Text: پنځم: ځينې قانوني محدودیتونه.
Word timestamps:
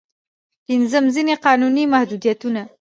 پنځم: 0.65 1.05
ځينې 1.15 1.35
قانوني 1.45 1.83
محدودیتونه. 1.93 2.61